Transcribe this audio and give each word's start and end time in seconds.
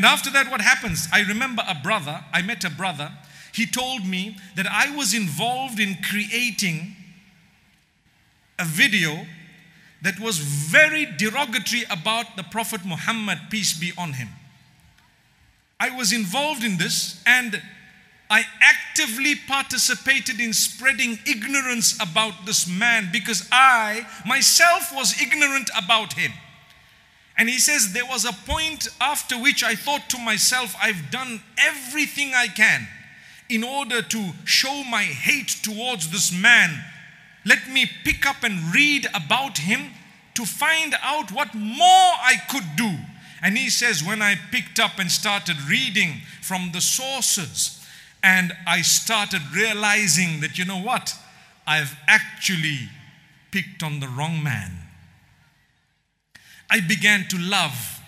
And 0.00 0.06
after 0.06 0.30
that, 0.30 0.50
what 0.50 0.62
happens? 0.62 1.08
I 1.12 1.20
remember 1.20 1.62
a 1.68 1.74
brother, 1.74 2.24
I 2.32 2.40
met 2.40 2.64
a 2.64 2.70
brother, 2.70 3.12
he 3.52 3.66
told 3.66 4.06
me 4.06 4.38
that 4.56 4.66
I 4.66 4.96
was 4.96 5.12
involved 5.12 5.78
in 5.78 5.98
creating 6.02 6.96
a 8.58 8.64
video 8.64 9.26
that 10.00 10.18
was 10.18 10.38
very 10.38 11.04
derogatory 11.04 11.82
about 11.90 12.34
the 12.38 12.42
Prophet 12.44 12.82
Muhammad, 12.82 13.40
peace 13.50 13.78
be 13.78 13.92
on 13.98 14.14
him. 14.14 14.28
I 15.78 15.90
was 15.94 16.14
involved 16.14 16.64
in 16.64 16.78
this 16.78 17.22
and 17.26 17.60
I 18.30 18.44
actively 18.62 19.34
participated 19.34 20.40
in 20.40 20.54
spreading 20.54 21.18
ignorance 21.26 22.00
about 22.00 22.46
this 22.46 22.66
man 22.66 23.10
because 23.12 23.46
I 23.52 24.06
myself 24.26 24.94
was 24.94 25.20
ignorant 25.20 25.68
about 25.76 26.14
him. 26.14 26.32
And 27.40 27.48
he 27.48 27.58
says, 27.58 27.94
There 27.94 28.04
was 28.04 28.26
a 28.26 28.34
point 28.34 28.86
after 29.00 29.34
which 29.34 29.64
I 29.64 29.74
thought 29.74 30.10
to 30.10 30.18
myself, 30.18 30.76
I've 30.78 31.10
done 31.10 31.40
everything 31.56 32.32
I 32.34 32.48
can 32.48 32.86
in 33.48 33.64
order 33.64 34.02
to 34.02 34.32
show 34.44 34.84
my 34.84 35.04
hate 35.04 35.56
towards 35.62 36.10
this 36.10 36.30
man. 36.30 36.84
Let 37.46 37.66
me 37.66 37.90
pick 38.04 38.26
up 38.26 38.42
and 38.42 38.74
read 38.74 39.06
about 39.14 39.56
him 39.56 39.86
to 40.34 40.44
find 40.44 40.94
out 41.02 41.32
what 41.32 41.54
more 41.54 41.80
I 41.80 42.34
could 42.50 42.76
do. 42.76 42.94
And 43.42 43.56
he 43.56 43.70
says, 43.70 44.04
When 44.04 44.20
I 44.20 44.34
picked 44.52 44.78
up 44.78 44.98
and 44.98 45.10
started 45.10 45.56
reading 45.62 46.20
from 46.42 46.72
the 46.74 46.82
sources, 46.82 47.82
and 48.22 48.52
I 48.66 48.82
started 48.82 49.40
realizing 49.54 50.40
that, 50.40 50.58
you 50.58 50.66
know 50.66 50.82
what? 50.82 51.16
I've 51.66 51.96
actually 52.06 52.90
picked 53.50 53.82
on 53.82 54.00
the 54.00 54.08
wrong 54.08 54.42
man. 54.42 54.89
I 56.70 56.80
began 56.80 57.26
to 57.28 57.38
love 57.38 58.00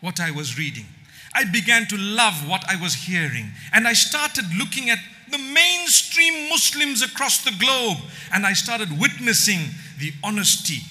what 0.00 0.20
I 0.20 0.30
was 0.30 0.58
reading. 0.58 0.86
I 1.34 1.44
began 1.44 1.86
to 1.86 1.96
love 1.96 2.48
what 2.48 2.64
I 2.68 2.80
was 2.80 2.94
hearing. 2.94 3.50
And 3.72 3.86
I 3.86 3.92
started 3.92 4.44
looking 4.56 4.90
at 4.90 4.98
the 5.30 5.38
mainstream 5.38 6.48
Muslims 6.48 7.02
across 7.02 7.44
the 7.44 7.52
globe. 7.58 7.98
And 8.32 8.44
I 8.44 8.52
started 8.52 9.00
witnessing 9.00 9.70
the 9.98 10.12
honesty. 10.22 10.82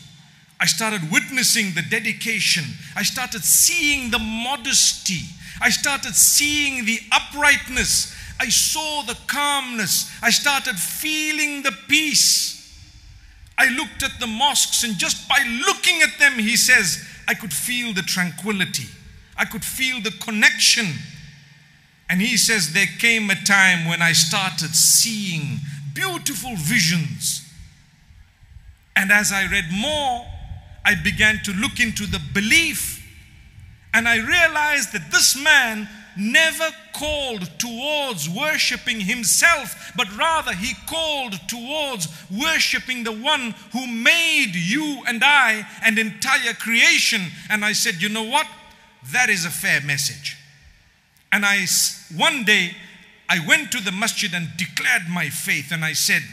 I 0.60 0.66
started 0.66 1.12
witnessing 1.12 1.74
the 1.76 1.82
dedication. 1.82 2.64
I 2.96 3.04
started 3.04 3.44
seeing 3.44 4.12
the 4.12 4.20
modesty. 4.20 5.22
I 5.62 5.70
started 5.70 6.16
seeing 6.16 6.86
the 6.86 7.00
uprightness. 7.12 8.16
I 8.40 8.50
saw 8.50 9.04
the 9.04 9.18
calmness. 9.28 10.10
I 10.22 10.30
started 10.30 10.78
feeling 10.78 11.62
the 11.64 11.74
peace. 11.88 12.56
I 13.58 13.68
looked 13.76 14.04
at 14.04 14.22
the 14.22 14.28
mosques, 14.28 14.86
and 14.86 14.98
just 14.98 15.28
by 15.28 15.44
looking 15.66 16.02
at 16.02 16.18
them, 16.18 16.40
he 16.40 16.56
says, 16.56 17.06
I 17.30 17.36
could 17.36 17.54
feel 17.54 17.94
the 17.94 18.02
tranquility. 18.02 18.88
I 19.38 19.46
could 19.46 19.64
feel 19.64 20.02
the 20.02 20.10
connection. 20.10 20.88
And 22.10 22.20
he 22.20 22.38
says, 22.38 22.74
There 22.74 22.88
came 22.98 23.30
a 23.30 23.36
time 23.36 23.88
when 23.88 24.02
I 24.02 24.14
started 24.14 24.74
seeing 24.76 25.60
beautiful 25.94 26.56
visions. 26.56 27.48
And 28.96 29.12
as 29.12 29.32
I 29.32 29.46
read 29.46 29.66
more, 29.72 30.26
I 30.84 30.96
began 30.96 31.40
to 31.44 31.54
look 31.54 31.80
into 31.80 32.08
the 32.08 32.20
belief. 32.34 33.06
And 33.94 34.08
I 34.08 34.16
realized 34.16 34.92
that 34.94 35.12
this 35.12 35.38
man 35.40 35.88
never 36.18 36.70
called 36.94 37.50
towards 37.60 38.30
worshiping 38.30 39.00
himself, 39.00 39.92
but 39.96 40.16
rather 40.18 40.54
he 40.54 40.74
called 40.88 41.34
towards 41.48 42.08
worshiping 42.30 43.04
the 43.04 43.12
one 43.12 43.54
who 43.72 43.88
made 43.88 44.54
you 44.54 45.02
and 45.08 45.24
I 45.24 45.66
and 45.84 45.98
entire 45.98 46.54
creation. 46.54 47.22
And 47.50 47.64
I 47.64 47.74
said, 47.74 48.02
you 48.02 48.10
know 48.10 48.24
what? 48.24 48.48
That 49.12 49.30
is 49.30 49.46
a 49.46 49.50
fair 49.50 49.82
message. 49.82 50.38
And 51.32 51.46
I, 51.46 51.66
one 52.16 52.44
day, 52.44 52.76
I 53.30 53.46
went 53.48 53.72
to 53.72 53.84
the 53.84 53.92
masjid 53.92 54.34
and 54.34 54.50
declared 54.58 55.08
my 55.08 55.30
faith, 55.30 55.72
and 55.72 55.86
I 55.86 55.94
said, 55.94 56.24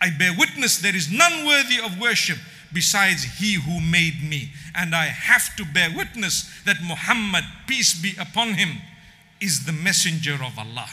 I 0.00 0.10
bear 0.10 0.32
witness 0.36 0.78
there 0.78 0.96
is 0.96 1.12
none 1.12 1.46
worthy 1.46 1.78
of 1.78 2.00
worship 2.00 2.38
besides 2.72 3.22
he 3.38 3.54
who 3.54 3.80
made 3.80 4.22
me. 4.28 4.50
And 4.74 4.94
I 4.94 5.06
have 5.06 5.54
to 5.56 5.64
bear 5.64 5.90
witness 5.94 6.50
that 6.64 6.82
Muhammad, 6.82 7.44
peace 7.66 8.00
be 8.00 8.14
upon 8.18 8.54
him, 8.54 8.80
is 9.41 9.65
the 9.65 9.71
messenger 9.71 10.35
of 10.35 10.57
Allah. 10.57 10.89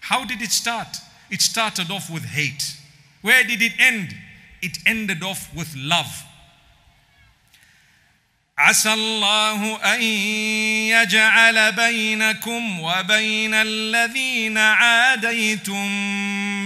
How 0.00 0.24
did 0.24 0.42
it 0.42 0.50
start? 0.52 0.96
It 1.30 1.40
started 1.40 1.90
off 1.90 2.10
with 2.10 2.24
hate. 2.24 2.76
Where 3.22 3.42
did 3.42 3.62
it 3.62 3.72
end? 3.78 4.14
It 4.60 4.78
ended 4.86 5.22
off 5.22 5.48
with 5.54 5.74
love. 5.76 6.24
عسى 8.58 8.92
الله 8.92 9.76
أن 9.94 10.02
يجعل 10.92 11.72
بينكم 11.72 12.80
وبين 12.80 13.54
الذين 13.54 14.58
عاديتم 14.58 15.86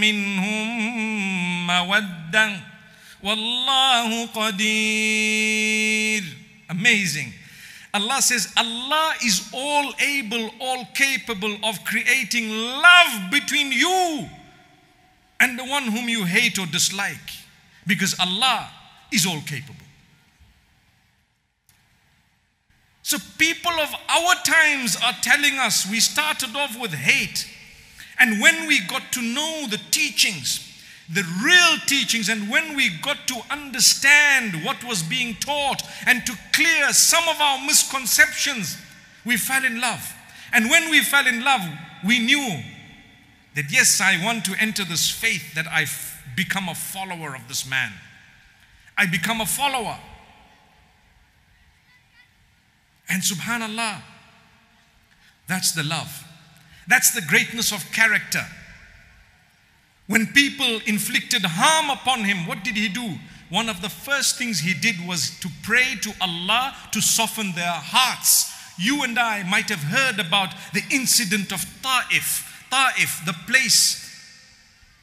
منهم 0.01 1.67
مودة 1.67 2.61
والله 3.23 4.27
قدير 4.27 5.59
Amazing. 6.71 7.33
Allah 7.94 8.22
says, 8.22 8.52
Allah 8.58 9.14
is 9.24 9.50
all 9.54 9.94
able, 10.00 10.50
all 10.60 10.86
capable 10.96 11.56
of 11.64 11.84
creating 11.86 12.50
love 12.50 13.32
between 13.32 13.72
you 13.72 14.28
and 15.40 15.60
the 15.60 15.64
one 15.64 15.84
whom 15.84 16.10
you 16.10 16.26
hate 16.26 16.58
or 16.58 16.66
dislike. 16.66 17.18
Because 17.86 18.20
Allah 18.20 18.70
is 19.12 19.28
all 19.28 19.42
capable. 19.42 19.76
So, 23.04 23.18
people 23.38 23.72
of 23.74 23.94
our 24.10 24.36
times 24.44 24.96
are 25.04 25.14
telling 25.22 25.60
us 25.60 25.86
we 25.88 26.00
started 26.00 26.56
off 26.56 26.80
with 26.80 26.94
hate. 26.94 27.48
And 28.18 28.42
when 28.42 28.68
we 28.68 28.80
got 28.88 29.12
to 29.12 29.22
know 29.22 29.68
the 29.70 29.80
teachings, 29.92 30.73
the 31.12 31.24
real 31.44 31.80
teachings, 31.86 32.30
and 32.30 32.50
when 32.50 32.76
we 32.76 32.90
got 33.02 33.28
to 33.28 33.42
understand 33.52 34.64
what 34.64 34.84
was 34.84 35.04
being 35.04 35.36
taught 35.36 35.82
and 36.08 36.26
to 36.26 36.34
clear 36.54 36.94
some 36.94 37.28
of 37.28 37.40
our 37.42 37.60
misconceptions, 37.66 38.78
we 39.26 39.36
fell 39.36 39.66
in 39.66 39.82
love. 39.82 40.14
And 40.54 40.70
when 40.70 40.90
we 40.90 41.02
fell 41.02 41.28
in 41.28 41.44
love, 41.44 41.62
we 42.06 42.20
knew 42.20 42.64
that 43.56 43.72
yes, 43.72 44.00
I 44.02 44.24
want 44.24 44.46
to 44.46 44.56
enter 44.60 44.84
this 44.86 45.10
faith, 45.10 45.54
that 45.56 45.68
I 45.68 45.86
become 46.36 46.70
a 46.70 46.76
follower 46.76 47.36
of 47.36 47.48
this 47.48 47.70
man. 47.70 47.92
I 48.98 49.06
become 49.06 49.42
a 49.42 49.46
follower. 49.46 49.98
And 53.10 53.22
subhanallah, 53.22 54.02
that's 55.48 55.74
the 55.74 55.84
love. 55.84 56.26
That's 56.88 57.14
the 57.14 57.22
greatness 57.22 57.72
of 57.72 57.92
character. 57.92 58.46
When 60.08 60.28
people 60.28 60.82
inflicted 60.86 61.44
harm 61.46 61.90
upon 61.90 62.26
him, 62.26 62.46
what 62.46 62.64
did 62.64 62.76
he 62.76 62.90
do? 62.90 63.16
One 63.50 63.70
of 63.70 63.82
the 63.82 63.90
first 63.90 64.38
things 64.38 64.60
he 64.60 64.74
did 64.74 64.96
was 65.08 65.40
to 65.40 65.50
pray 65.62 65.96
to 66.02 66.14
Allah 66.20 66.76
to 66.92 67.02
soften 67.02 67.54
their 67.54 67.72
hearts. 67.72 68.52
You 68.78 69.04
and 69.04 69.18
I 69.18 69.44
might 69.44 69.70
have 69.70 69.84
heard 69.84 70.20
about 70.20 70.54
the 70.74 70.84
incident 70.92 71.52
of 71.54 71.64
Ta'if. 71.82 72.66
Ta'if, 72.70 73.22
the 73.26 73.36
place 73.48 74.00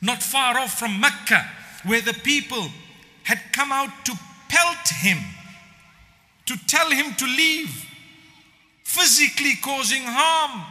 not 0.03 0.23
far 0.23 0.59
off 0.59 0.79
from 0.79 1.01
Mecca, 1.01 1.49
where 1.85 2.01
the 2.01 2.15
people 2.15 2.69
had 3.25 3.39
come 3.53 3.71
out 3.71 4.05
to 4.07 4.19
pelt 4.49 4.89
him, 4.89 5.19
to 6.47 6.57
tell 6.67 6.91
him 6.91 7.15
to 7.15 7.27
leave, 7.27 7.87
physically 8.83 9.55
causing 9.63 10.03
harm. 10.05 10.65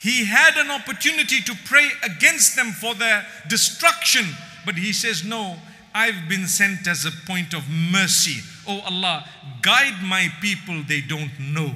He 0.00 0.24
had 0.24 0.56
an 0.56 0.70
opportunity 0.70 1.42
to 1.42 1.54
pray 1.66 1.86
against 2.02 2.56
them 2.56 2.72
for 2.72 2.94
their 2.94 3.26
destruction, 3.48 4.24
but 4.64 4.76
he 4.76 4.94
says, 4.94 5.24
No, 5.24 5.58
I've 5.94 6.26
been 6.26 6.46
sent 6.46 6.88
as 6.88 7.04
a 7.04 7.10
point 7.26 7.52
of 7.52 7.68
mercy. 7.68 8.40
Oh 8.66 8.80
Allah, 8.80 9.26
guide 9.60 10.02
my 10.02 10.28
people, 10.40 10.82
they 10.88 11.02
don't 11.02 11.38
know. 11.38 11.74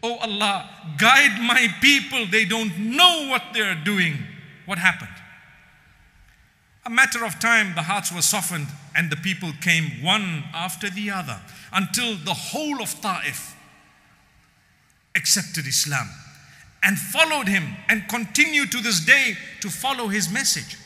Oh 0.00 0.16
Allah, 0.18 0.70
guide 0.96 1.40
my 1.42 1.66
people, 1.80 2.24
they 2.26 2.44
don't 2.44 2.78
know 2.78 3.26
what 3.28 3.42
they're 3.52 3.74
doing. 3.74 4.14
What 4.66 4.78
happened? 4.78 5.10
A 6.86 6.90
matter 6.90 7.24
of 7.24 7.40
time, 7.40 7.74
the 7.74 7.82
hearts 7.82 8.12
were 8.12 8.22
softened 8.22 8.68
and 8.94 9.10
the 9.10 9.16
people 9.16 9.50
came 9.60 10.04
one 10.04 10.44
after 10.54 10.88
the 10.88 11.10
other 11.10 11.40
until 11.72 12.14
the 12.14 12.32
whole 12.32 12.80
of 12.80 13.00
Ta'if 13.00 13.56
accepted 15.16 15.66
Islam 15.66 16.08
and 16.82 16.98
followed 16.98 17.48
him 17.48 17.64
and 17.88 18.08
continue 18.08 18.66
to 18.66 18.80
this 18.80 19.00
day 19.04 19.36
to 19.60 19.68
follow 19.68 20.08
his 20.08 20.30
message. 20.32 20.76